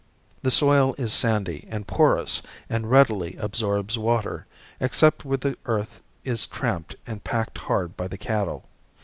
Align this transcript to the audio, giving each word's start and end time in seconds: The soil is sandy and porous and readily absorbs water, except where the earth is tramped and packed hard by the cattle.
The 0.41 0.49
soil 0.49 0.95
is 0.97 1.13
sandy 1.13 1.67
and 1.69 1.85
porous 1.85 2.41
and 2.71 2.89
readily 2.89 3.35
absorbs 3.35 3.99
water, 3.99 4.47
except 4.79 5.25
where 5.25 5.37
the 5.37 5.59
earth 5.65 6.01
is 6.23 6.47
tramped 6.47 6.95
and 7.05 7.23
packed 7.23 7.59
hard 7.59 7.95
by 7.95 8.07
the 8.07 8.17
cattle. 8.17 8.65